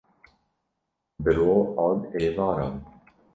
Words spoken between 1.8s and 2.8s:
an êvaran